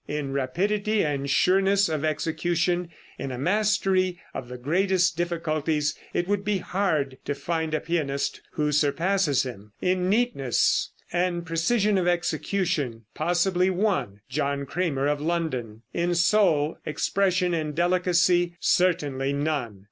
In 0.07 0.33
rapidity 0.33 1.05
and 1.05 1.29
sureness 1.29 1.87
of 1.87 2.03
execution, 2.03 2.89
in 3.19 3.31
a 3.31 3.37
mastery 3.37 4.19
of 4.33 4.47
the 4.47 4.57
greatest 4.57 5.15
difficulties, 5.15 5.93
it 6.11 6.27
would 6.27 6.43
be 6.43 6.57
hard 6.57 7.19
to 7.25 7.35
find 7.35 7.75
a 7.75 7.79
pianist 7.79 8.41
who 8.53 8.71
surpasses 8.71 9.43
him; 9.43 9.73
in 9.79 10.09
neatness 10.09 10.89
and 11.13 11.45
precision 11.45 11.99
of 11.99 12.07
execution, 12.07 13.03
possibly 13.13 13.69
one 13.69 14.21
(John 14.27 14.65
Cramer, 14.65 15.05
of 15.05 15.21
London); 15.21 15.83
in 15.93 16.15
soul, 16.15 16.79
expression 16.83 17.53
and 17.53 17.75
delicacy, 17.75 18.55
certainly 18.59 19.33
none." 19.33 19.77